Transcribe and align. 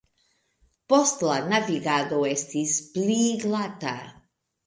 Poste 0.93 1.27
la 1.31 1.35
navigado 1.51 2.23
estis 2.31 2.73
pli 2.95 3.19
glata. 3.47 3.93